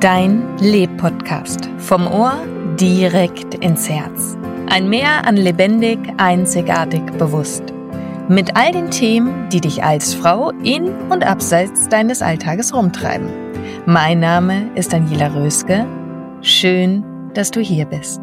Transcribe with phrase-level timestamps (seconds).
[0.00, 1.68] Dein Leb-Podcast.
[1.76, 2.32] Vom Ohr
[2.80, 4.34] direkt ins Herz.
[4.70, 7.64] Ein Meer an lebendig, einzigartig, bewusst.
[8.26, 13.28] Mit all den Themen, die dich als Frau in und abseits deines Alltages rumtreiben.
[13.84, 15.86] Mein Name ist Daniela Röske.
[16.40, 17.04] Schön,
[17.34, 18.22] dass du hier bist.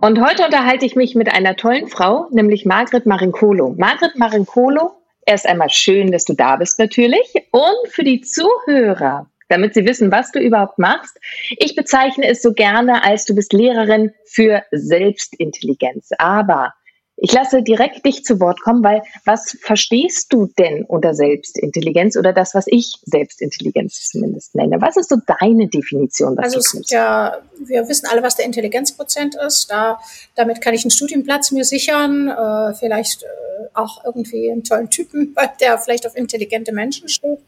[0.00, 3.76] Und heute unterhalte ich mich mit einer tollen Frau, nämlich Margret Marincolo.
[3.78, 4.90] Margret Marincolo,
[5.24, 7.32] erst einmal schön, dass du da bist natürlich.
[7.52, 11.18] Und für die Zuhörer, damit sie wissen, was du überhaupt machst.
[11.58, 16.10] Ich bezeichne es so gerne als du bist Lehrerin für Selbstintelligenz.
[16.18, 16.72] Aber
[17.18, 22.34] ich lasse direkt dich zu Wort kommen, weil was verstehst du denn unter Selbstintelligenz oder
[22.34, 24.80] das, was ich Selbstintelligenz zumindest nenne?
[24.80, 26.38] Was ist so deine Definition?
[26.38, 29.70] Also es gibt ja, wir wissen alle, was der Intelligenzprozent ist.
[29.70, 29.98] Da,
[30.34, 33.26] damit kann ich einen Studienplatz mir sichern, äh, vielleicht äh,
[33.72, 37.38] auch irgendwie einen tollen Typen, der vielleicht auf intelligente Menschen steht.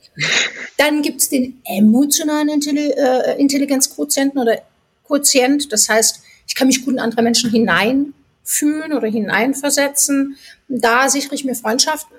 [0.79, 4.63] Dann gibt es den emotionalen Intelli äh, Intelligenzquotienten oder
[5.05, 5.71] Quotient.
[5.75, 8.15] Das heißt, ich kann mich gut in andere Menschen hinein
[8.49, 10.37] fühlen oder hineinversetzen.
[10.69, 12.17] Da sichere ich mir Freundschaften.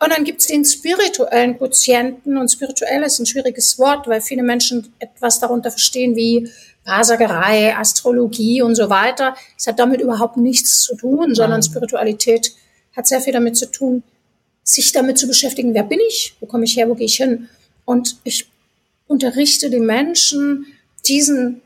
[0.00, 2.38] Und dann gibt es den spirituellen Quotienten.
[2.38, 6.50] Und spirituell ist ein schwieriges Wort, weil viele Menschen etwas darunter verstehen wie
[6.84, 9.36] Wahrsagerei, Astrologie und so weiter.
[9.56, 12.52] Es hat damit überhaupt nichts zu tun, sondern Spiritualität
[12.96, 14.02] hat sehr viel damit zu tun,
[14.64, 17.48] sich damit zu beschäftigen, wer bin ich, wo komme ich her, wo gehe ich hin.
[17.84, 18.48] Und ich
[19.06, 20.66] unterrichte die Menschen,
[21.06, 21.60] diesen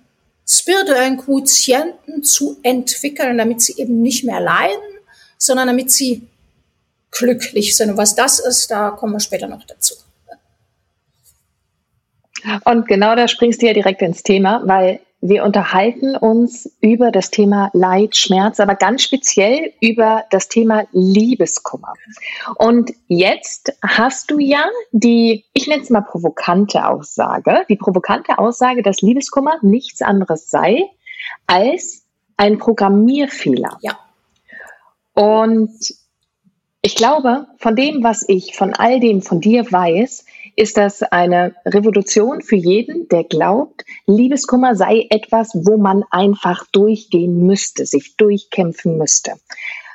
[0.48, 4.76] spirituellen Quotienten zu entwickeln, damit sie eben nicht mehr leiden,
[5.38, 6.28] sondern damit sie
[7.10, 7.90] glücklich sind.
[7.90, 9.94] Und was das ist, da kommen wir später noch dazu.
[12.64, 17.30] Und genau da springst du ja direkt ins Thema, weil wir unterhalten uns über das
[17.30, 21.94] Thema Leid, Schmerz, aber ganz speziell über das Thema Liebeskummer.
[22.56, 28.82] Und jetzt hast du ja die, ich nenne es mal provokante Aussage, die provokante Aussage,
[28.82, 30.84] dass Liebeskummer nichts anderes sei
[31.46, 32.04] als
[32.36, 33.78] ein Programmierfehler.
[33.80, 33.98] Ja.
[35.14, 35.72] Und
[36.82, 41.54] ich glaube, von dem, was ich von all dem von dir weiß, ist das eine
[41.66, 48.96] Revolution für jeden, der glaubt, Liebeskummer sei etwas, wo man einfach durchgehen müsste, sich durchkämpfen
[48.96, 49.34] müsste.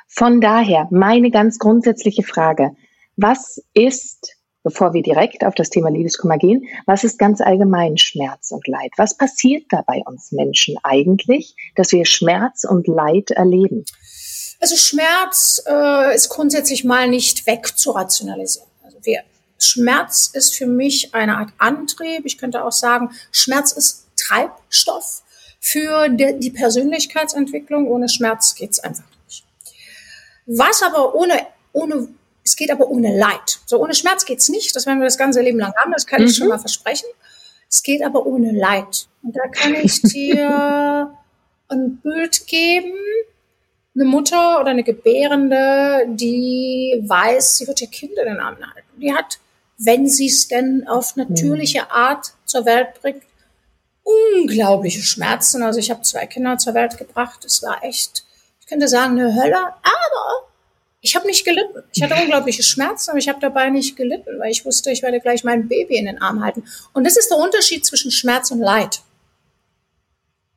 [0.06, 2.76] Von daher meine ganz grundsätzliche Frage,
[3.16, 8.52] was ist, bevor wir direkt auf das Thema Liebeskummer gehen, was ist ganz allgemein Schmerz
[8.52, 8.92] und Leid?
[8.96, 13.84] Was passiert da bei uns Menschen eigentlich, dass wir Schmerz und Leid erleben?
[14.60, 18.68] Also Schmerz äh, ist grundsätzlich mal nicht wegzurationalisieren.
[18.84, 19.22] Also wir
[19.62, 22.24] Schmerz ist für mich eine Art Antrieb.
[22.24, 25.22] Ich könnte auch sagen, Schmerz ist Treibstoff
[25.60, 27.86] für die Persönlichkeitsentwicklung.
[27.86, 29.44] Ohne Schmerz geht's einfach nicht.
[30.46, 32.08] Was aber ohne, ohne,
[32.44, 33.60] es geht aber ohne Leid.
[33.66, 34.74] So ohne Schmerz geht's nicht.
[34.74, 35.92] Das werden wir das ganze Leben lang haben.
[35.92, 36.28] Das kann mhm.
[36.28, 36.54] ich schon mhm.
[36.54, 37.06] mal versprechen.
[37.68, 39.06] Es geht aber ohne Leid.
[39.22, 41.16] Und da kann ich dir
[41.68, 42.92] ein Bild geben.
[43.94, 48.88] Eine Mutter oder eine Gebärende, die weiß, sie wird ihr Kind in den Armen halten.
[49.00, 49.38] Die hat
[49.78, 53.22] wenn sie es denn auf natürliche Art zur Welt bringt,
[54.02, 55.62] unglaubliche Schmerzen.
[55.62, 57.44] Also ich habe zwei Kinder zur Welt gebracht.
[57.44, 58.24] Es war echt,
[58.60, 60.48] ich könnte sagen, eine Hölle, aber
[61.00, 61.82] ich habe nicht gelitten.
[61.92, 65.20] Ich hatte unglaubliche Schmerzen, aber ich habe dabei nicht gelitten, weil ich wusste, ich werde
[65.20, 66.64] gleich mein Baby in den Arm halten.
[66.92, 69.02] Und das ist der Unterschied zwischen Schmerz und Leid.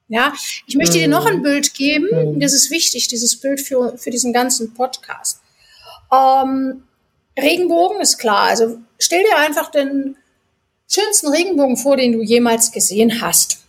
[0.08, 0.34] Ja,
[0.68, 2.40] ich möchte dir noch ein Bild geben.
[2.40, 5.42] Das ist wichtig, dieses Bild für, für diesen ganzen Podcast.
[6.12, 6.84] Ähm,
[7.38, 8.50] Regenbogen ist klar.
[8.50, 10.18] Also stell dir einfach den
[10.90, 13.60] schönsten Regenbogen vor, den du jemals gesehen hast.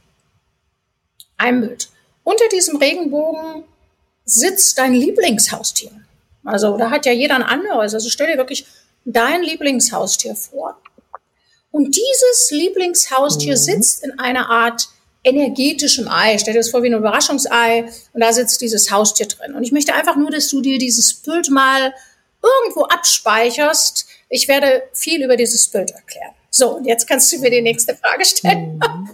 [1.36, 1.88] Ein Bild.
[2.24, 3.64] Unter diesem Regenbogen
[4.24, 5.90] sitzt dein Lieblingshaustier.
[6.44, 7.94] Also da hat ja jeder ein anderes.
[7.94, 8.66] Also stell dir wirklich
[9.04, 10.80] dein Lieblingshaustier vor.
[11.70, 13.58] Und dieses Lieblingshaustier mhm.
[13.58, 14.88] sitzt in einer Art
[15.22, 16.38] energetischem Ei.
[16.38, 19.54] Stell dir das vor wie ein Überraschungsei und da sitzt dieses Haustier drin.
[19.54, 21.92] Und ich möchte einfach nur, dass du dir dieses Bild mal
[22.42, 24.06] irgendwo abspeicherst.
[24.28, 26.32] Ich werde viel über dieses Bild erklären.
[26.50, 28.78] So, und jetzt kannst du mir die nächste Frage stellen.
[28.78, 29.10] Mhm.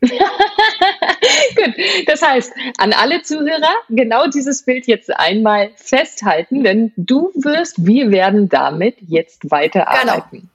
[1.56, 1.74] Gut,
[2.06, 8.10] das heißt, an alle Zuhörer, genau dieses Bild jetzt einmal festhalten, denn du wirst, wir
[8.10, 10.30] werden damit jetzt weiterarbeiten.
[10.30, 10.53] Genau.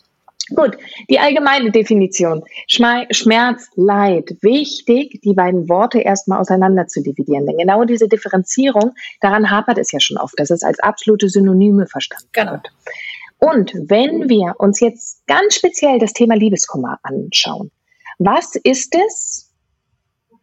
[0.55, 0.77] Gut,
[1.09, 2.43] die allgemeine Definition.
[2.67, 4.35] Schmerz, Leid.
[4.41, 7.45] Wichtig, die beiden Worte erstmal auseinander zu dividieren.
[7.45, 11.87] Denn genau diese Differenzierung, daran hapert es ja schon oft, dass es als absolute Synonyme
[11.87, 12.53] verstanden genau.
[12.53, 12.71] wird.
[13.39, 17.71] Und wenn wir uns jetzt ganz speziell das Thema Liebeskummer anschauen,
[18.17, 19.49] was ist es,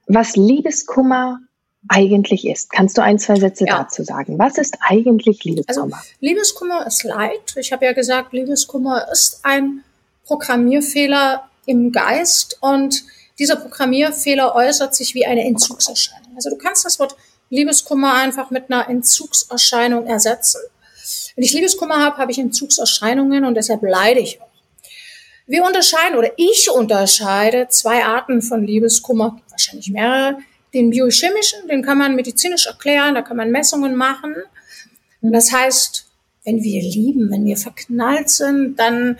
[0.07, 1.41] was Liebeskummer
[1.89, 2.71] eigentlich ist?
[2.71, 3.79] Kannst du ein, zwei Sätze ja.
[3.79, 4.39] dazu sagen?
[4.39, 5.97] Was ist eigentlich Liebeskummer?
[5.97, 7.55] Also, Liebeskummer ist Leid.
[7.57, 9.85] Ich habe ja gesagt, Liebeskummer ist ein
[10.27, 13.05] Programmierfehler im Geist und
[13.39, 16.33] dieser Programmierfehler äußert sich wie eine Entzugserscheinung.
[16.37, 17.17] Also du kannst das Wort
[17.51, 20.61] Liebeskummer einfach mit einer Entzugserscheinung ersetzen.
[21.35, 24.47] Wenn ich Liebeskummer habe, habe ich Entzugserscheinungen und deshalb leide ich auch.
[25.47, 30.39] Wir unterscheiden oder ich unterscheide zwei Arten von Liebeskummer, wahrscheinlich mehrere.
[30.75, 34.35] Den biochemischen, den kann man medizinisch erklären, da kann man Messungen machen.
[35.23, 36.07] Das heißt,
[36.45, 39.19] wenn wir lieben, wenn wir verknallt sind, dann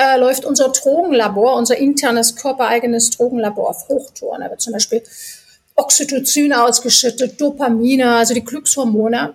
[0.00, 4.40] äh, läuft unser Drogenlabor, unser internes körpereigenes Drogenlabor auf Hochtouren.
[4.40, 5.02] Da wird zum Beispiel
[5.76, 9.34] Oxytocin ausgeschüttet, Dopamine, also die Glückshormone.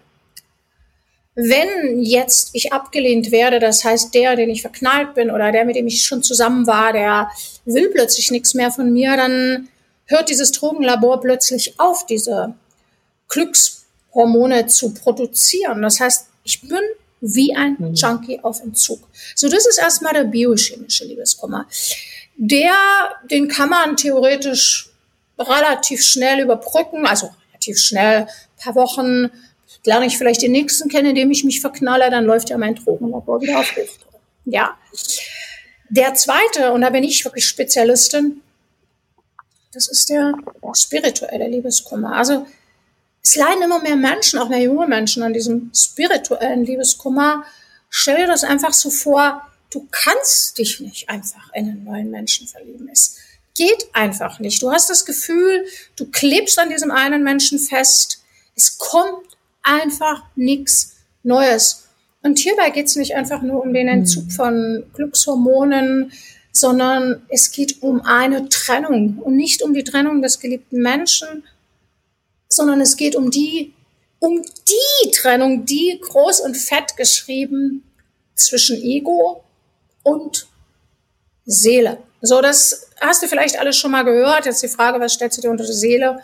[1.36, 5.76] Wenn jetzt ich abgelehnt werde, das heißt, der, den ich verknallt bin oder der, mit
[5.76, 7.30] dem ich schon zusammen war, der
[7.66, 9.68] will plötzlich nichts mehr von mir, dann
[10.06, 12.56] hört dieses Drogenlabor plötzlich auf, diese
[13.28, 15.82] Glückshormone zu produzieren.
[15.82, 16.80] Das heißt, ich bin
[17.34, 17.94] wie ein mhm.
[17.94, 19.08] Junkie auf Entzug.
[19.36, 21.68] So, das ist erstmal der biochemische Liebeskummer.
[22.38, 22.76] Der,
[23.30, 24.90] den kann man theoretisch
[25.40, 28.28] relativ schnell überbrücken, also relativ schnell,
[28.58, 29.30] paar Wochen,
[29.86, 33.42] lerne ich vielleicht den nächsten kennen, indem ich mich verknalle, dann läuft ja mein Drogenlabor
[33.42, 34.22] wieder auf Hochtouren.
[34.46, 34.78] Ja.
[35.90, 38.42] Der zweite, und da bin ich wirklich Spezialistin,
[39.74, 40.34] das ist der
[40.74, 42.16] spirituelle Liebeskummer.
[42.16, 42.48] Also
[43.26, 47.44] es leiden immer mehr Menschen, auch mehr junge Menschen an diesem spirituellen Liebeskummer.
[47.90, 49.42] Stell dir das einfach so vor,
[49.72, 52.88] du kannst dich nicht einfach in einen neuen Menschen verlieben.
[52.92, 53.18] Es
[53.56, 54.62] geht einfach nicht.
[54.62, 58.22] Du hast das Gefühl, du klebst an diesem einen Menschen fest.
[58.56, 59.26] Es kommt
[59.64, 61.88] einfach nichts Neues.
[62.22, 64.32] Und hierbei geht es nicht einfach nur um den Entzug mhm.
[64.32, 66.12] von Glückshormonen,
[66.52, 71.44] sondern es geht um eine Trennung und nicht um die Trennung des geliebten Menschen,
[72.56, 73.74] sondern es geht um die,
[74.20, 77.84] um die Trennung, die groß und fett geschrieben
[78.36, 79.44] zwischen Ego
[80.04, 80.48] und
[81.46, 82.00] Seele.
[82.22, 84.46] So, das hast du vielleicht alles schon mal gehört.
[84.46, 86.20] Jetzt die Frage, was stellst du dir unter der Seele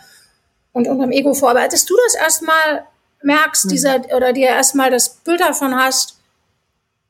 [0.72, 1.50] und unter dem Ego vor?
[1.50, 2.86] Aber dass du das erstmal
[3.22, 3.68] merkst, mhm.
[3.68, 6.18] dieser, oder dir erstmal das Bild davon hast,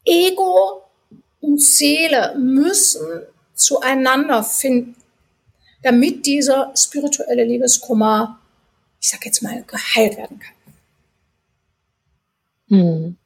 [0.04, 0.82] Ego
[1.40, 3.22] und Seele müssen
[3.54, 4.96] zueinander finden,
[5.82, 8.41] damit dieser spirituelle Liebeskummer,
[9.02, 10.54] ich sag jetzt mal, geheilt werden kann.
[12.68, 13.16] Hm.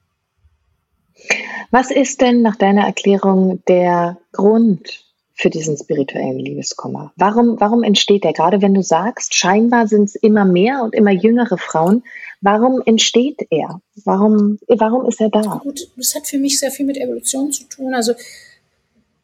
[1.71, 5.05] Was ist denn nach deiner Erklärung der Grund
[5.35, 7.13] für diesen spirituellen Liebeskummer?
[7.17, 8.33] Warum, warum entsteht der?
[8.33, 12.03] Gerade wenn du sagst, scheinbar sind es immer mehr und immer jüngere Frauen.
[12.41, 13.81] Warum entsteht er?
[14.05, 15.61] Warum, warum ist er da?
[15.63, 17.95] Gut, das hat für mich sehr viel mit Evolution zu tun.
[17.95, 18.15] Also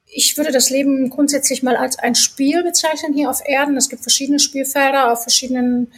[0.06, 3.76] ich würde das Leben grundsätzlich mal als ein Spiel bezeichnen hier auf Erden.
[3.78, 5.92] Es gibt verschiedene Spielfelder auf verschiedenen,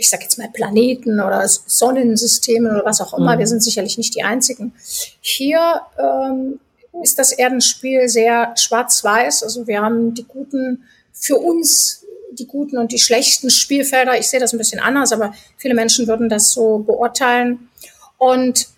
[0.00, 3.34] ich sage jetzt mal Planeten oder Sonnensystemen oder was auch immer.
[3.34, 3.38] Mhm.
[3.38, 4.72] Wir sind sicherlich nicht die Einzigen.
[5.20, 6.58] Hier ähm,
[7.02, 9.42] ist das Erdenspiel sehr schwarz-weiß.
[9.42, 14.18] Also wir haben die guten, für uns die guten und die schlechten Spielfelder.
[14.18, 17.68] Ich sehe das ein bisschen anders, aber viele Menschen würden das so beurteilen.
[18.16, 18.68] Und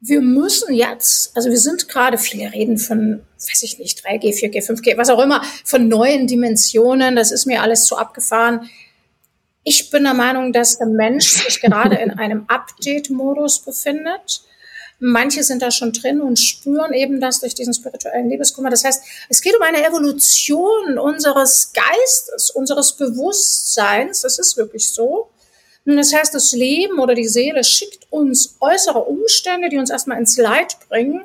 [0.00, 4.66] wir müssen jetzt, also wir sind gerade, viele reden von, weiß ich nicht, 3G, 4G,
[4.66, 7.14] 5G, was auch immer, von neuen Dimensionen.
[7.14, 8.70] Das ist mir alles zu abgefahren.
[9.64, 14.42] Ich bin der Meinung, dass der Mensch sich gerade in einem Update-Modus befindet.
[14.98, 18.70] Manche sind da schon drin und spüren eben das durch diesen spirituellen Liebeskummer.
[18.70, 24.20] Das heißt, es geht um eine Evolution unseres Geistes, unseres Bewusstseins.
[24.22, 25.28] Das ist wirklich so.
[25.84, 30.18] Und das heißt, das Leben oder die Seele schickt uns äußere Umstände, die uns erstmal
[30.18, 31.24] ins Leid bringen.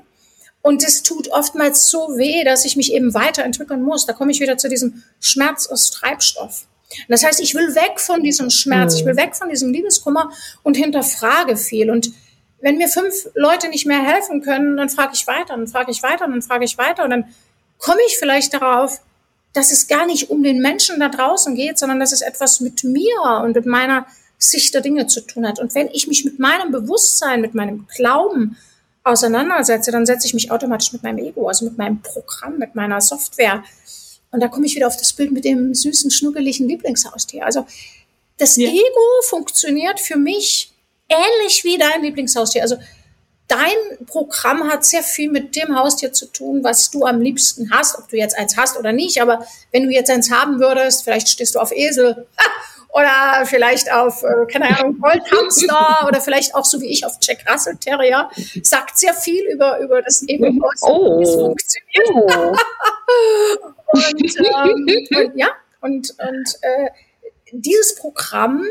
[0.63, 4.05] Und es tut oftmals so weh, dass ich mich eben weiterentwickeln muss.
[4.07, 6.65] Da komme ich wieder zu diesem Schmerz aus Treibstoff.
[7.07, 9.17] Das heißt, ich will weg von diesem Schmerz, ich will mhm.
[9.17, 10.31] weg von diesem Liebeskummer
[10.63, 11.89] und hinterfrage viel.
[11.89, 12.11] Und
[12.61, 16.01] wenn mir fünf Leute nicht mehr helfen können, dann frage ich weiter, dann frage ich
[16.01, 17.25] weiter, dann frage ich weiter und dann
[17.77, 18.99] komme ich vielleicht darauf,
[19.53, 22.83] dass es gar nicht um den Menschen da draußen geht, sondern dass es etwas mit
[22.83, 24.05] mir und mit meiner
[24.37, 25.59] Sicht der Dinge zu tun hat.
[25.59, 28.57] Und wenn ich mich mit meinem Bewusstsein, mit meinem Glauben
[29.03, 33.01] auseinandersetze, dann setze ich mich automatisch mit meinem Ego, also mit meinem Programm, mit meiner
[33.01, 33.63] Software.
[34.31, 37.45] Und da komme ich wieder auf das Bild mit dem süßen, schnuckeligen Lieblingshaustier.
[37.45, 37.65] Also
[38.37, 38.69] das ja.
[38.69, 40.71] Ego funktioniert für mich
[41.09, 42.61] ähnlich wie dein Lieblingshaustier.
[42.61, 42.77] Also
[43.47, 47.97] dein Programm hat sehr viel mit dem Haustier zu tun, was du am liebsten hast,
[47.97, 49.21] ob du jetzt eins hast oder nicht.
[49.21, 52.27] Aber wenn du jetzt eins haben würdest, vielleicht stehst du auf Esel
[52.89, 57.45] oder vielleicht auf, äh, keine Ahnung, Goldhamster oder vielleicht auch so wie ich auf Jack
[57.49, 58.29] Russell Terrier,
[58.61, 60.47] sagt sehr viel über, über das Ego
[60.81, 61.19] oh.
[61.19, 62.31] wie es funktioniert.
[62.35, 62.55] Oh.
[63.87, 65.49] und, ähm, und, ja,
[65.81, 66.89] und, und äh,
[67.51, 68.63] dieses Programm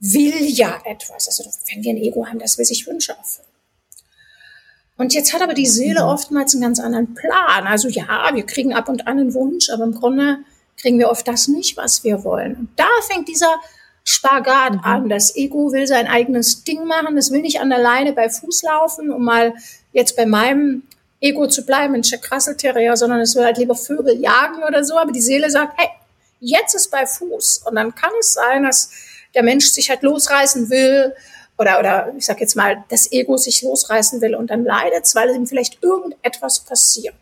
[0.00, 1.26] will ja etwas.
[1.26, 3.48] Also wenn wir ein Ego haben, das will sich Wünsche erfüllen.
[4.96, 6.08] Und jetzt hat aber die Seele mhm.
[6.08, 7.66] oftmals einen ganz anderen Plan.
[7.66, 10.38] Also ja, wir kriegen ab und an einen Wunsch, aber im Grunde
[10.76, 12.56] kriegen wir oft das nicht, was wir wollen.
[12.56, 13.60] Und da fängt dieser
[14.04, 14.80] Spagat mhm.
[14.80, 15.08] an.
[15.08, 17.16] Das Ego will sein eigenes Ding machen.
[17.16, 19.54] Es will nicht an der Leine bei Fuß laufen, um mal
[19.92, 20.82] jetzt bei meinem
[21.20, 24.84] Ego zu bleiben, in Jack Russell Terrier, sondern es will halt lieber Vögel jagen oder
[24.84, 24.96] so.
[24.96, 25.88] Aber die Seele sagt, hey,
[26.40, 27.62] jetzt ist bei Fuß.
[27.66, 28.90] Und dann kann es sein, dass
[29.34, 31.14] der Mensch sich halt losreißen will
[31.58, 35.34] oder, oder ich sag jetzt mal, das Ego sich losreißen will und dann leidet, weil
[35.34, 37.14] ihm vielleicht irgendetwas passiert.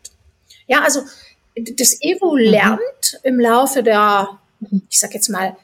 [0.67, 1.01] Ja, also
[1.55, 2.39] das Ego mhm.
[2.39, 4.39] lernt im Laufe der,
[4.89, 5.57] ich sag jetzt mal,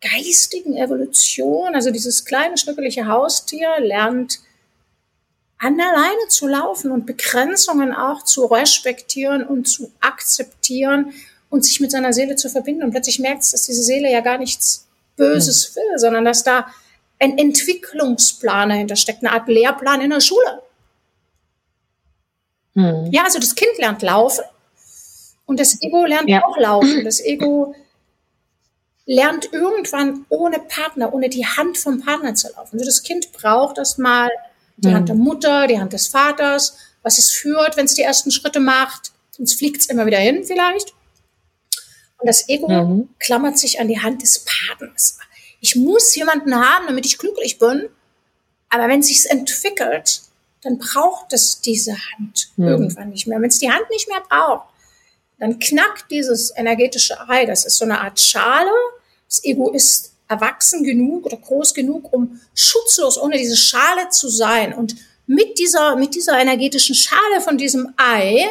[0.00, 4.38] geistigen Evolution, also dieses kleine schnückelige Haustier lernt
[5.60, 11.12] an der Leine zu laufen und Begrenzungen auch zu respektieren und zu akzeptieren
[11.50, 12.82] und sich mit seiner Seele zu verbinden.
[12.82, 14.86] Und plötzlich merkt es, dass diese Seele ja gar nichts
[15.16, 16.66] Böses will, sondern dass da
[17.18, 20.62] ein Entwicklungsplan dahinter steckt, eine Art Lehrplan in der Schule.
[22.74, 23.10] Hm.
[23.12, 24.44] Ja, also das Kind lernt laufen
[25.44, 26.42] und das Ego lernt ja.
[26.42, 27.04] auch laufen.
[27.04, 27.74] Das Ego
[29.04, 32.76] lernt irgendwann ohne Partner, ohne die Hand vom Partner zu laufen.
[32.76, 34.30] Also das Kind braucht erstmal
[34.80, 34.94] die mhm.
[34.94, 38.60] Hand der Mutter, die Hand des Vaters, was es führt, wenn es die ersten Schritte
[38.60, 39.12] macht.
[39.30, 40.94] Sonst fliegt es immer wieder hin vielleicht.
[42.18, 43.08] Und das Ego mhm.
[43.18, 45.18] klammert sich an die Hand des Partners.
[45.60, 47.88] Ich muss jemanden haben, damit ich glücklich bin.
[48.68, 50.22] Aber wenn es sich entwickelt,
[50.62, 52.68] dann braucht es diese Hand mhm.
[52.68, 53.40] irgendwann nicht mehr.
[53.40, 54.68] Wenn es die Hand nicht mehr braucht,
[55.38, 57.46] dann knackt dieses energetische Ei.
[57.46, 58.70] Das ist so eine Art Schale.
[59.26, 64.72] Das Ego ist erwachsen genug oder groß genug, um schutzlos ohne diese Schale zu sein.
[64.72, 64.94] Und
[65.26, 68.46] mit dieser, mit dieser energetischen Schale von diesem Ei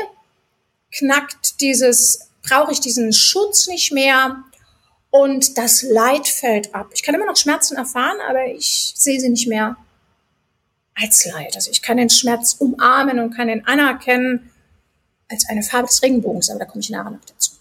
[0.92, 4.44] knackt dieses, brauche ich diesen Schutz nicht mehr
[5.10, 6.90] und das Leid fällt ab.
[6.94, 9.78] Ich kann immer noch Schmerzen erfahren, aber ich sehe sie nicht mehr
[10.96, 11.56] als Leid.
[11.56, 14.52] Also ich kann den Schmerz umarmen und kann ihn anerkennen
[15.30, 17.52] als eine Farbe des Regenbogens, aber da komme ich nachher noch dazu.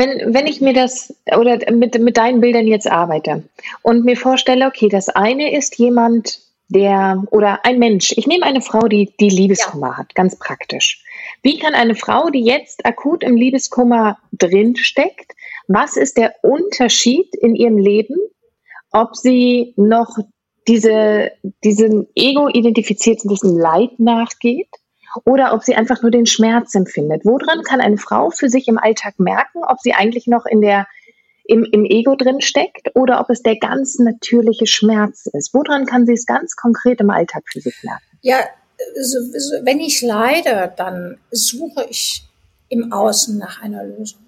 [0.00, 3.44] Wenn, wenn ich mir das oder mit, mit deinen Bildern jetzt arbeite
[3.82, 8.62] und mir vorstelle, okay, das eine ist jemand, der oder ein Mensch, ich nehme eine
[8.62, 9.96] Frau, die, die Liebeskummer ja.
[9.98, 11.04] hat, ganz praktisch.
[11.42, 15.32] Wie kann eine Frau, die jetzt akut im Liebeskummer drin steckt,
[15.68, 18.16] was ist der Unterschied in ihrem Leben,
[18.92, 20.16] ob sie noch
[20.66, 21.30] diese,
[21.62, 24.79] diesem Ego identifiziert diesem Leid nachgeht
[25.24, 27.24] oder ob sie einfach nur den Schmerz empfindet.
[27.24, 30.86] Woran kann eine Frau für sich im Alltag merken, ob sie eigentlich noch in der,
[31.44, 35.52] im, im Ego drin steckt oder ob es der ganz natürliche Schmerz ist?
[35.54, 38.04] Woran kann sie es ganz konkret im Alltag für sich merken?
[38.22, 38.38] Ja,
[39.00, 42.24] so, so, wenn ich leide, dann suche ich
[42.68, 44.20] im Außen nach einer Lösung.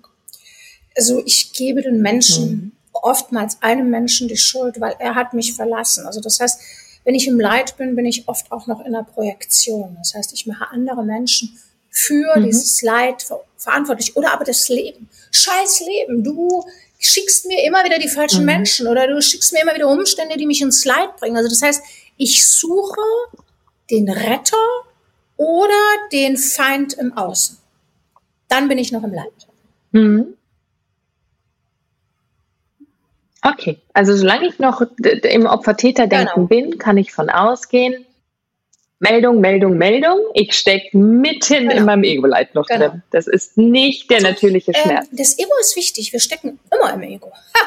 [0.96, 5.54] Also ich gebe den Menschen mhm oftmals einem Menschen die Schuld, weil er hat mich
[5.54, 6.06] verlassen.
[6.06, 6.60] Also das heißt,
[7.04, 9.96] wenn ich im Leid bin, bin ich oft auch noch in der Projektion.
[9.98, 11.58] Das heißt, ich mache andere Menschen
[11.90, 12.44] für mhm.
[12.44, 15.08] dieses Leid verantwortlich oder aber das Leben.
[15.30, 16.24] Scheiß Leben.
[16.24, 16.64] Du
[16.98, 18.46] schickst mir immer wieder die falschen mhm.
[18.46, 21.36] Menschen oder du schickst mir immer wieder Umstände, die mich ins Leid bringen.
[21.36, 21.82] Also das heißt,
[22.16, 23.00] ich suche
[23.90, 24.56] den Retter
[25.36, 25.74] oder
[26.12, 27.58] den Feind im Außen.
[28.48, 29.32] Dann bin ich noch im Leid.
[29.90, 30.34] Mhm.
[33.42, 36.46] Okay, also solange ich noch im Opfer-Täter-Denken genau.
[36.46, 38.06] bin, kann ich von ausgehen,
[39.02, 40.20] Meldung, Meldung, Meldung.
[40.32, 41.74] Ich stecke mitten genau.
[41.74, 42.90] in meinem Ego-Leid noch genau.
[42.90, 43.02] drin.
[43.10, 45.06] Das ist nicht der natürliche ähm, Schmerz.
[45.06, 46.12] Äh, das Ego ist wichtig.
[46.12, 47.32] Wir stecken immer im Ego.
[47.32, 47.60] Ha!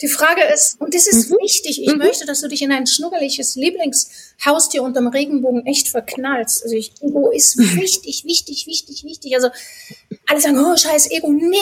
[0.00, 1.38] Die Frage ist, und das ist mhm.
[1.42, 1.98] wichtig, ich mhm.
[1.98, 6.62] möchte, dass du dich in ein schnuggeliges Lieblingshaustier unterm Regenbogen echt verknallst.
[6.62, 7.80] Also ich, Ego ist mhm.
[7.80, 9.34] wichtig, wichtig, wichtig, wichtig.
[9.34, 9.48] Also
[10.26, 11.32] alle sagen, oh scheiß Ego.
[11.32, 11.58] Nee,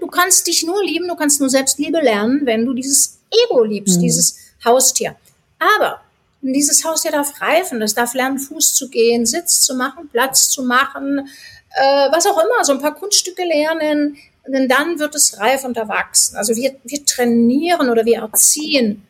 [0.00, 3.98] du kannst dich nur lieben, du kannst nur Selbstliebe lernen, wenn du dieses Ego liebst,
[3.98, 4.02] mhm.
[4.02, 5.16] dieses Haustier.
[5.58, 6.00] Aber
[6.42, 10.62] dieses Haustier darf reifen, das darf lernen, Fuß zu gehen, Sitz zu machen, Platz zu
[10.62, 11.28] machen,
[11.74, 14.16] äh, was auch immer, so ein paar Kunststücke lernen,
[14.52, 16.36] denn dann wird es reif und erwachsen.
[16.36, 19.06] Also wir, wir trainieren oder wir erziehen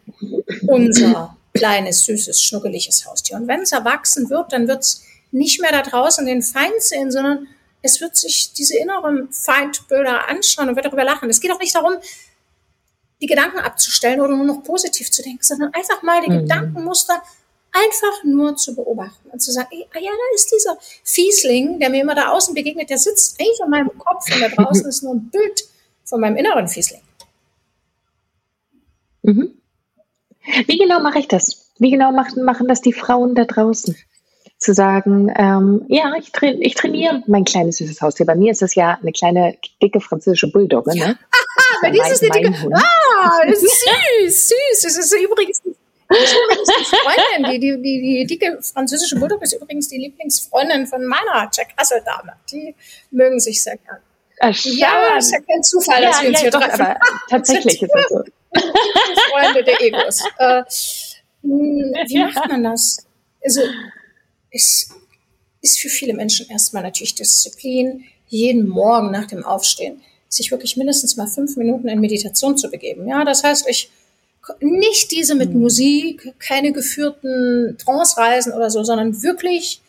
[0.66, 3.36] unser kleines, süßes, schnuckeliges Haustier.
[3.36, 7.10] Und wenn es erwachsen wird, dann wird es nicht mehr da draußen den Feind sehen,
[7.10, 7.46] sondern
[7.82, 11.30] es wird sich diese inneren Feindbilder anschauen und wird darüber lachen.
[11.30, 11.94] Es geht auch nicht darum,
[13.20, 16.42] die Gedanken abzustellen oder nur noch positiv zu denken, sondern einfach mal die mhm.
[16.42, 17.22] Gedankenmuster
[17.72, 21.90] einfach nur zu beobachten und zu sagen, ey, ah ja, da ist dieser Fiesling, der
[21.90, 25.02] mir immer da außen begegnet, der sitzt eigentlich an meinem Kopf und da draußen ist
[25.02, 25.64] nur ein Bild
[26.04, 27.00] von meinem inneren Fiesling.
[29.22, 29.54] Mhm.
[30.66, 31.70] Wie genau mache ich das?
[31.78, 33.96] Wie genau machen, machen das die Frauen da draußen?
[34.58, 38.26] Zu sagen, ähm, ja, ich, tra ich trainiere mein kleines süßes Haustier.
[38.26, 40.94] Bei mir ist das ja eine kleine, dicke französische Bulldogge.
[40.98, 41.18] Ne?
[41.82, 42.70] Bei dir ist es eine dicke.
[42.74, 43.88] Ah, das ist
[44.20, 44.82] süß, süß.
[44.82, 45.62] Das ist übrigens
[46.10, 51.68] Freundin, die, die, die, die dicke französische Bulldog ist übrigens die Lieblingsfreundin von meiner Jack
[51.78, 52.32] Russell Dame.
[52.50, 52.74] Die
[53.10, 53.98] mögen sich sehr gern.
[54.40, 56.80] Ach, ja, ist ja kein Zufall, dass ja, wir uns ja, hier doch, treffen.
[56.80, 56.98] Aber
[57.28, 58.24] tatsächlich ist das so.
[59.30, 60.24] Freunde der Egos.
[60.38, 60.62] Äh,
[61.42, 63.06] wie macht man das?
[63.44, 63.60] Also,
[64.50, 64.90] es
[65.60, 71.16] ist für viele Menschen erstmal natürlich Disziplin, jeden Morgen nach dem Aufstehen sich wirklich mindestens
[71.16, 73.06] mal fünf Minuten in Meditation zu begeben.
[73.08, 73.90] Ja, das heißt, ich
[74.60, 75.60] nicht diese mit mhm.
[75.60, 79.80] Musik, keine geführten Trance-Reisen oder so, sondern wirklich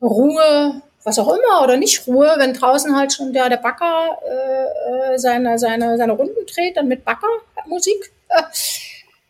[0.00, 5.14] Ruhe, was auch immer, oder nicht Ruhe, wenn draußen halt schon der, der Backer äh,
[5.14, 8.12] äh seine, seine, seine Runden dreht, dann mit Backermusik.
[8.28, 8.42] Äh,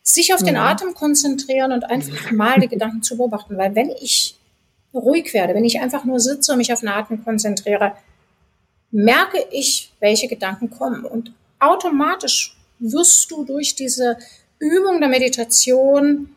[0.07, 0.69] sich auf den ja.
[0.69, 3.57] Atem konzentrieren und einfach mal die Gedanken zu beobachten.
[3.57, 4.37] Weil wenn ich
[4.93, 7.93] ruhig werde, wenn ich einfach nur sitze und mich auf den Atem konzentriere,
[8.91, 11.03] merke ich, welche Gedanken kommen.
[11.03, 14.17] Und automatisch wirst du durch diese
[14.59, 16.29] Übung der Meditation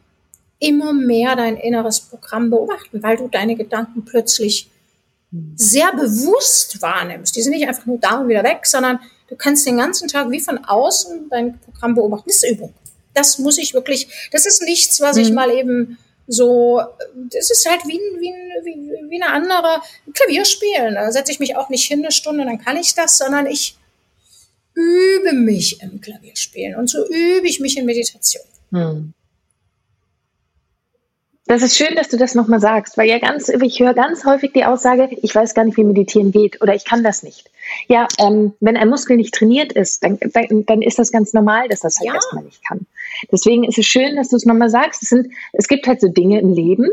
[0.58, 4.70] immer mehr dein inneres Programm beobachten, weil du deine Gedanken plötzlich
[5.54, 7.34] sehr bewusst wahrnimmst.
[7.36, 10.30] Die sind nicht einfach nur da und wieder weg, sondern du kannst den ganzen Tag
[10.30, 12.28] wie von außen dein Programm beobachten.
[12.28, 12.74] Das ist Übung.
[13.14, 15.22] Das muss ich wirklich, das ist nichts, was mhm.
[15.22, 16.80] ich mal eben so,
[17.14, 18.32] das ist halt wie, wie,
[18.64, 19.80] wie, wie eine andere
[20.12, 20.94] Klavier spielen.
[20.94, 23.76] Da setze ich mich auch nicht hin eine Stunde, dann kann ich das, sondern ich
[24.80, 28.44] übe mich im Klavierspielen und so übe ich mich in Meditation.
[28.72, 29.14] Hm.
[31.50, 34.52] Das ist schön, dass du das nochmal sagst, weil ja ganz, ich höre ganz häufig
[34.52, 37.50] die Aussage, ich weiß gar nicht, wie meditieren geht oder ich kann das nicht.
[37.88, 41.68] Ja, ähm, wenn ein Muskel nicht trainiert ist, dann, dann, dann ist das ganz normal,
[41.68, 42.14] dass das halt ja.
[42.14, 42.86] erstmal nicht kann.
[43.32, 45.02] Deswegen ist es schön, dass du es nochmal sagst.
[45.02, 46.88] Es, sind, es gibt halt so Dinge im Leben,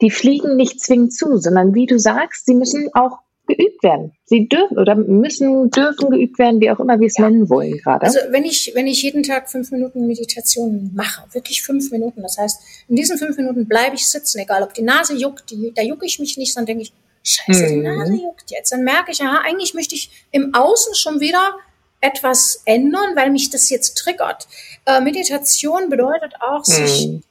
[0.00, 4.12] die fliegen nicht zwingend zu, sondern wie du sagst, sie müssen auch geübt werden.
[4.24, 7.28] Sie dürfen oder müssen, dürfen geübt werden, wie auch immer wir es ja.
[7.28, 8.06] nennen wollen gerade.
[8.06, 12.38] Also wenn ich, wenn ich jeden Tag fünf Minuten Meditation mache, wirklich fünf Minuten, das
[12.38, 15.82] heißt, in diesen fünf Minuten bleibe ich sitzen, egal ob die Nase juckt, die, da
[15.82, 17.82] jucke ich mich nicht, dann denke ich, scheiße, die mhm.
[17.82, 18.72] Nase juckt jetzt.
[18.72, 21.56] Dann merke ich, aha, eigentlich möchte ich im Außen schon wieder
[22.00, 24.46] etwas ändern, weil mich das jetzt triggert.
[24.84, 27.22] Äh, Meditation bedeutet auch, sich mhm.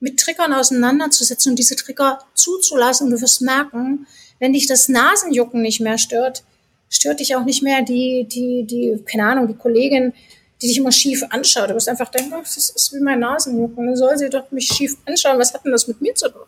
[0.00, 3.06] mit Triggern auseinanderzusetzen und diese Trigger zuzulassen.
[3.06, 4.06] Und du wirst merken,
[4.38, 6.44] wenn dich das Nasenjucken nicht mehr stört,
[6.90, 10.12] stört dich auch nicht mehr die, die, die, keine Ahnung, die Kollegin,
[10.60, 11.70] die dich immer schief anschaut.
[11.70, 13.86] Du wirst einfach denken, das ist wie mein Nasenjucken.
[13.86, 15.38] Dann soll sie doch mich schief anschauen.
[15.38, 16.42] Was hat denn das mit mir zu tun?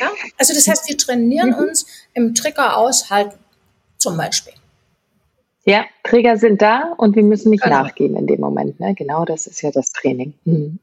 [0.00, 0.10] Ja?
[0.36, 1.68] Also das heißt, wir trainieren mhm.
[1.68, 3.38] uns im Trigger aushalten,
[3.96, 4.54] zum Beispiel.
[5.64, 7.82] Ja, Trigger sind da und wir müssen nicht genau.
[7.82, 8.80] nachgeben in dem Moment.
[8.80, 8.94] Ne?
[8.94, 10.34] Genau das ist ja das Training.
[10.44, 10.78] Mhm.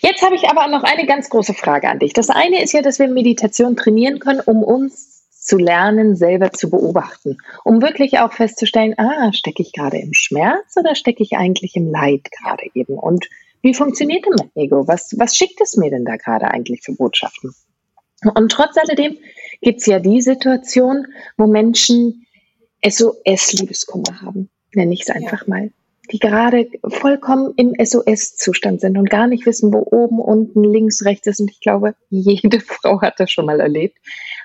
[0.00, 2.12] Jetzt habe ich aber noch eine ganz große Frage an dich.
[2.12, 5.19] Das eine ist ja, dass wir Meditation trainieren können, um uns
[5.50, 10.76] zu lernen, selber zu beobachten, um wirklich auch festzustellen, ah, stecke ich gerade im Schmerz
[10.76, 12.96] oder stecke ich eigentlich im Leid gerade eben?
[12.96, 13.28] Und
[13.60, 14.86] wie funktioniert denn mein Ego?
[14.86, 17.52] Was, was schickt es mir denn da gerade eigentlich für Botschaften?
[18.22, 19.18] Und trotz alledem
[19.60, 22.26] gibt es ja die Situation, wo Menschen
[22.86, 25.48] SOS-Liebeskummer haben, nenne ich es einfach ja.
[25.48, 25.72] mal
[26.12, 31.26] die gerade vollkommen im SOS-Zustand sind und gar nicht wissen, wo oben, unten, links, rechts
[31.26, 31.40] ist.
[31.40, 33.98] Und ich glaube, jede Frau hat das schon mal erlebt.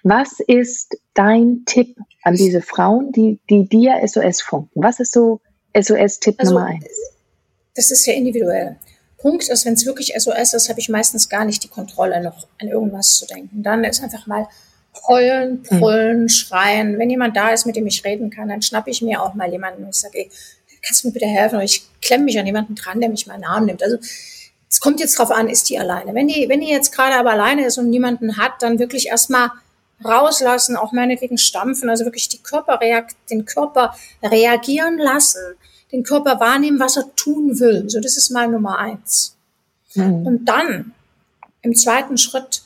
[0.04, 4.84] Was ist dein Tipp an diese Frauen, die, die dir SOS funken?
[4.84, 5.42] Was ist so
[5.78, 6.86] SOS-Tipp also, Nummer eins?
[7.76, 8.78] Das ist ja individuell.
[9.18, 12.48] Punkt ist, wenn es wirklich SOS ist, habe ich meistens gar nicht die Kontrolle, noch
[12.62, 13.64] an irgendwas zu denken.
[13.64, 14.48] Dann ist einfach mal
[15.08, 16.30] heulen, brüllen, mhm.
[16.30, 17.00] schreien.
[17.00, 19.52] Wenn jemand da ist, mit dem ich reden kann, dann schnappe ich mir auch mal
[19.52, 20.32] jemanden und ich sage, ey,
[20.86, 21.56] kannst du mir bitte helfen?
[21.56, 23.84] Oder ich klemme mich an jemanden dran, der mich den Arm nimmt.
[23.84, 23.98] Also
[24.70, 26.14] es kommt jetzt drauf an, ist die alleine.
[26.14, 29.52] Wenn die, wenn die jetzt gerade aber alleine ist und niemanden hat, dann wirklich erstmal
[30.04, 32.80] rauslassen, auch meinetwegen stampfen, also wirklich die Körper
[33.30, 35.42] den Körper reagieren lassen,
[35.92, 37.90] den Körper wahrnehmen, was er tun will.
[37.90, 39.36] So, das ist mal Nummer eins.
[39.94, 40.26] Mhm.
[40.26, 40.94] Und dann
[41.62, 42.65] im zweiten Schritt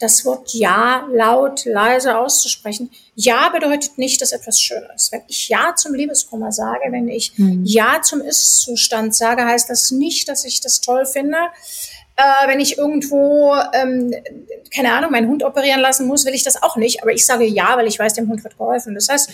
[0.00, 2.90] das Wort Ja laut, leise auszusprechen.
[3.14, 5.12] Ja bedeutet nicht, dass etwas schön ist.
[5.12, 7.64] Wenn ich Ja zum Liebeskummer sage, wenn ich mhm.
[7.64, 11.38] Ja zum Ist-Zustand sage, heißt das nicht, dass ich das toll finde.
[12.16, 14.14] Äh, wenn ich irgendwo, ähm,
[14.74, 17.02] keine Ahnung, meinen Hund operieren lassen muss, will ich das auch nicht.
[17.02, 18.94] Aber ich sage Ja, weil ich weiß, dem Hund wird geholfen.
[18.94, 19.30] Das heißt,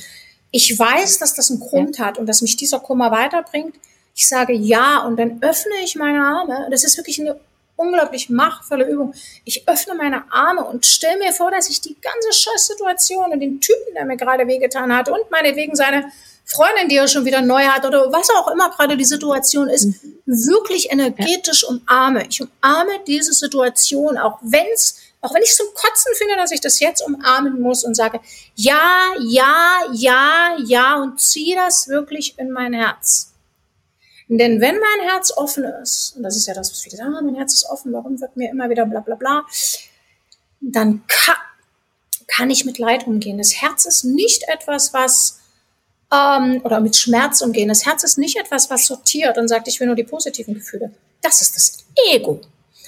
[0.50, 3.76] ich weiß, dass das einen Grund hat und dass mich dieser Kummer weiterbringt.
[4.14, 6.68] Ich sage Ja und dann öffne ich meine Arme.
[6.70, 7.38] Das ist wirklich eine
[7.80, 9.14] unglaublich machtvolle Übung.
[9.44, 13.60] Ich öffne meine Arme und stelle mir vor, dass ich die ganze Scheißsituation und den
[13.60, 16.12] Typen, der mir gerade wehgetan hat und meinetwegen seine
[16.44, 19.84] Freundin, die er schon wieder neu hat oder was auch immer gerade die Situation ist,
[19.86, 20.20] mhm.
[20.26, 22.26] wirklich energetisch umarme.
[22.28, 26.80] Ich umarme diese Situation, auch wenn's, auch wenn ich zum Kotzen finde, dass ich das
[26.80, 28.20] jetzt umarmen muss und sage,
[28.56, 33.29] ja, ja, ja, ja und ziehe das wirklich in mein Herz.
[34.32, 37.20] Denn wenn mein Herz offen ist, und das ist ja das, was viele sagen, ah,
[37.20, 39.44] mein Herz ist offen, warum wird mir immer wieder bla bla bla,
[40.60, 41.34] dann kann,
[42.28, 43.38] kann ich mit Leid umgehen.
[43.38, 45.40] Das Herz ist nicht etwas, was,
[46.12, 47.68] ähm, oder mit Schmerz umgehen.
[47.68, 50.92] Das Herz ist nicht etwas, was sortiert und sagt, ich will nur die positiven Gefühle.
[51.22, 52.40] Das ist das Ego.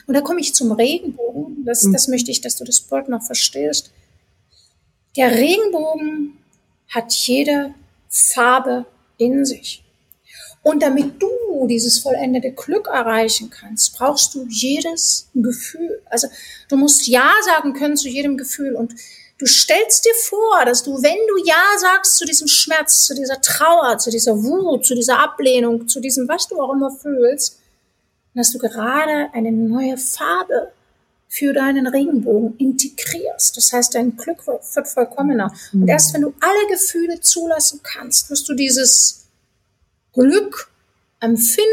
[0.06, 1.64] Und da komme ich zum Regenbogen.
[1.64, 1.92] Das, mhm.
[1.92, 3.90] das möchte ich, dass du das Wort noch verstehst.
[5.16, 6.38] Der Regenbogen
[6.88, 7.74] hat jede
[8.08, 8.86] Farbe
[9.18, 9.82] in sich.
[10.62, 16.00] Und damit du dieses vollendete Glück erreichen kannst, brauchst du jedes Gefühl.
[16.06, 16.28] Also
[16.68, 18.94] du musst Ja sagen können zu jedem Gefühl und
[19.38, 23.40] du stellst dir vor, dass du, wenn du Ja sagst zu diesem Schmerz, zu dieser
[23.40, 27.58] Trauer, zu dieser Wut, zu dieser Ablehnung, zu diesem, was du auch immer fühlst,
[28.34, 30.72] dass du gerade eine neue Farbe
[31.28, 33.56] für deinen Regenbogen integrierst.
[33.56, 35.52] Das heißt, dein Glück wird vollkommener.
[35.72, 39.21] Und erst wenn du alle Gefühle zulassen kannst, wirst du dieses
[40.12, 40.70] Glück
[41.20, 41.70] empfinden,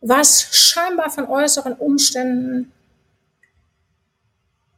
[0.00, 2.72] was scheinbar von äußeren Umständen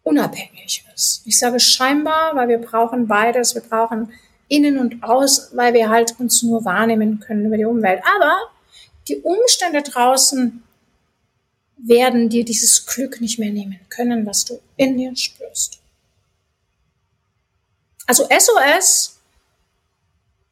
[0.02, 1.22] unabhängig ist.
[1.26, 3.54] Ich sage scheinbar, weil wir brauchen beides.
[3.54, 4.12] Wir brauchen
[4.48, 8.02] innen und außen, weil wir halt uns nur wahrnehmen können über die Umwelt.
[8.16, 8.38] Aber
[9.06, 10.62] die Umstände draußen
[11.76, 15.78] werden dir dieses Glück nicht mehr nehmen können, was du in dir spürst.
[18.06, 19.17] Also SOS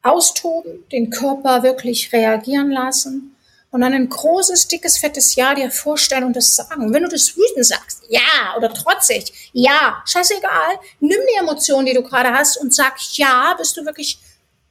[0.07, 3.37] austoben, den Körper wirklich reagieren lassen
[3.71, 6.95] und dann ein großes, dickes, fettes Ja dir vorstellen und das sagen.
[6.95, 12.03] wenn du das wütend sagst, ja, oder trotzig, ja, scheißegal, nimm die Emotion, die du
[12.03, 14.19] gerade hast und sag ja, bis du wirklich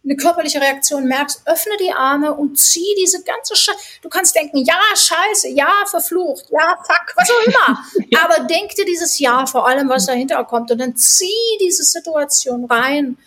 [0.04, 3.78] eine körperliche Reaktion merkst, öffne die Arme und zieh diese ganze Scheiße.
[4.04, 7.80] Du kannst denken, ja, scheiße, ja, verflucht, ja, fuck, was auch immer.
[8.24, 12.66] Aber denk dir dieses Ja vor allem, was dahinter kommt und dann zieh diese Situation
[12.66, 13.18] rein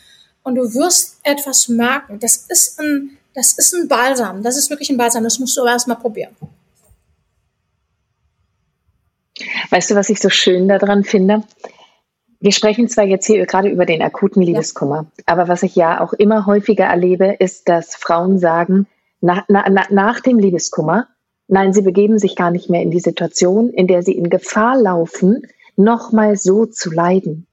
[0.49, 2.19] und du wirst etwas merken.
[2.19, 4.43] Das ist ein, das ist ein Balsam.
[4.43, 5.23] Das ist wirklich ein Balsam.
[5.23, 6.35] Das musst du aber erstmal probieren.
[9.71, 11.45] Weißt du, was ich so schön daran finde?
[12.41, 15.25] Wir sprechen zwar jetzt hier gerade über den akuten Liebeskummer, ja.
[15.27, 18.87] aber was ich ja auch immer häufiger erlebe, ist, dass Frauen sagen,
[19.21, 21.09] na, na, nach dem Liebeskummer,
[21.49, 24.77] nein, sie begeben sich gar nicht mehr in die Situation, in der sie in Gefahr
[24.77, 25.43] laufen,
[25.75, 27.49] nochmal so zu leiden.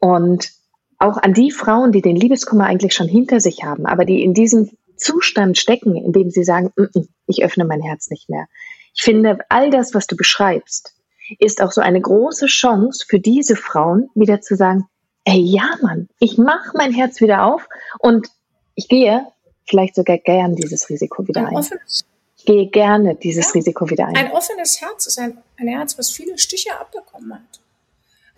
[0.00, 0.57] Und
[0.98, 4.34] auch an die Frauen, die den Liebeskummer eigentlich schon hinter sich haben, aber die in
[4.34, 8.46] diesem Zustand stecken, in dem sie sagen, mm -mm, ich öffne mein Herz nicht mehr.
[8.94, 10.94] Ich finde, all das, was du beschreibst,
[11.38, 14.88] ist auch so eine große Chance für diese Frauen, wieder zu sagen,
[15.24, 18.28] ey, ja, Mann, ich mache mein Herz wieder auf und
[18.74, 19.26] ich gehe
[19.66, 21.56] vielleicht sogar gern dieses Risiko wieder ein.
[21.56, 21.66] ein.
[22.36, 24.16] Ich gehe gerne dieses ja, Risiko wieder ein.
[24.16, 27.60] Ein offenes Herz ist ein, ein Herz, was viele Stiche abbekommen hat.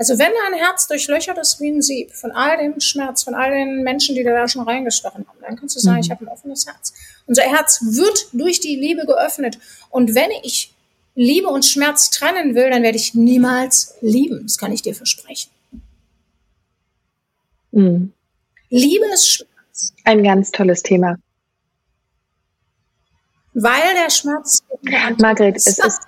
[0.00, 3.50] Also wenn dein Herz durchlöchert ist wie ein Sieb von all dem Schmerz, von all
[3.50, 6.04] den Menschen, die da schon reingestochen haben, dann kannst du sagen, mhm.
[6.04, 6.94] ich habe ein offenes Herz.
[7.26, 9.58] Unser Herz wird durch die Liebe geöffnet.
[9.90, 10.72] Und wenn ich
[11.14, 14.44] Liebe und Schmerz trennen will, dann werde ich niemals lieben.
[14.44, 15.50] Das kann ich dir versprechen.
[17.72, 18.14] Mhm.
[18.70, 19.92] Liebe ist Schmerz.
[20.04, 21.16] Ein ganz tolles Thema.
[23.52, 24.62] Weil der Schmerz.
[25.18, 26.00] Margret, es ist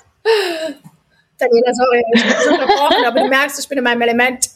[1.42, 4.50] Daniela, sorry, ich bin unterbrochen, aber du merkst, ich bin in meinem Element.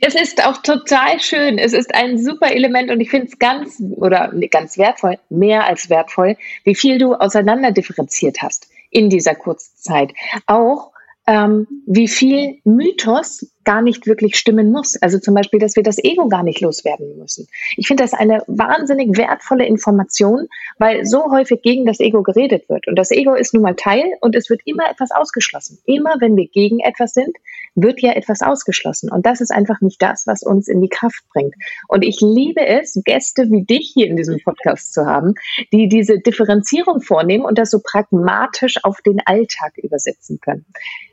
[0.00, 1.58] Es ist auch total schön.
[1.58, 5.90] Es ist ein super Element und ich finde es ganz oder ganz wertvoll, mehr als
[5.90, 10.12] wertvoll, wie viel du auseinander differenziert hast in dieser kurzen Zeit.
[10.46, 10.92] Auch
[11.26, 14.96] ähm, wie viel Mythos gar nicht wirklich stimmen muss.
[15.00, 17.46] Also zum Beispiel, dass wir das Ego gar nicht loswerden müssen.
[17.76, 20.48] Ich finde das eine wahnsinnig wertvolle Information,
[20.78, 22.88] weil so häufig gegen das Ego geredet wird.
[22.88, 25.78] Und das Ego ist nun mal Teil und es wird immer etwas ausgeschlossen.
[25.84, 27.36] Immer wenn wir gegen etwas sind,
[27.74, 29.10] wird ja etwas ausgeschlossen.
[29.10, 31.54] Und das ist einfach nicht das, was uns in die Kraft bringt.
[31.88, 35.34] Und ich liebe es, Gäste wie dich hier in diesem Podcast zu haben,
[35.72, 40.66] die diese Differenzierung vornehmen und das so pragmatisch auf den Alltag übersetzen können.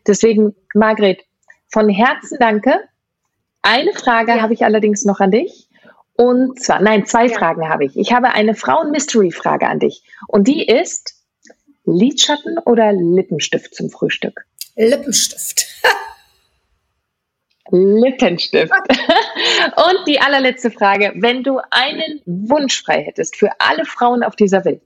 [0.07, 1.23] Deswegen, Margret,
[1.69, 2.79] von Herzen danke.
[3.61, 4.41] Eine Frage ja.
[4.41, 5.67] habe ich allerdings noch an dich.
[6.13, 7.37] Und zwar, nein, zwei ja.
[7.37, 7.97] Fragen habe ich.
[7.97, 10.03] Ich habe eine Frauen-Mystery-Frage an dich.
[10.27, 11.15] Und die ist
[11.85, 14.45] Lidschatten oder Lippenstift zum Frühstück?
[14.75, 15.65] Lippenstift.
[17.71, 18.71] Lippenstift.
[19.75, 21.13] Und die allerletzte Frage.
[21.15, 24.81] Wenn du einen Wunsch frei hättest für alle Frauen auf dieser Welt,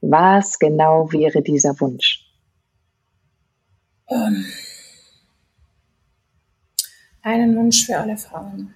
[0.00, 2.22] was genau wäre dieser Wunsch?
[4.06, 4.46] Um, ähm,
[7.26, 8.74] einen Wunsch für alle Frauen.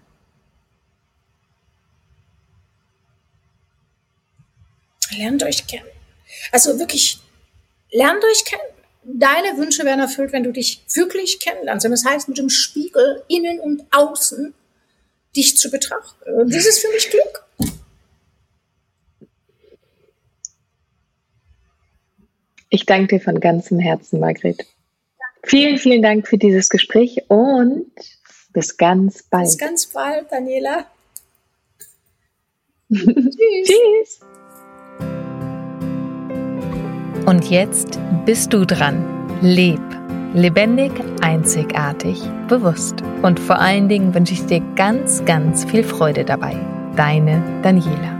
[5.16, 5.88] Lernt euch kennen.
[6.52, 7.18] Also wirklich,
[7.90, 8.62] lernt euch kennen
[9.02, 11.84] deine Wünsche werden erfüllt, wenn du dich wirklich kennenlernst.
[11.84, 14.54] Und das heißt, mit dem Spiegel innen und außen
[15.36, 16.30] dich zu betrachten.
[16.32, 17.44] Und das ist für mich Glück.
[22.68, 24.64] Ich danke dir von ganzem Herzen, Margret.
[25.42, 27.90] Vielen, vielen Dank für dieses Gespräch und
[28.52, 29.44] bis ganz bald.
[29.44, 30.86] Bis ganz bald, Daniela.
[32.92, 33.36] Tschüss.
[33.64, 34.20] Tschüss.
[37.26, 39.38] Und jetzt bist du dran.
[39.40, 39.80] Leb.
[40.34, 43.02] Lebendig, einzigartig, bewusst.
[43.22, 46.56] Und vor allen Dingen wünsche ich dir ganz, ganz viel Freude dabei.
[46.96, 48.19] Deine Daniela.